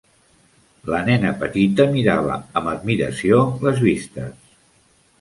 [0.93, 4.55] La nena petita mirava amb admiració les vistes.